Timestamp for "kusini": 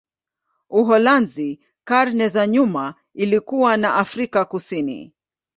4.45-5.13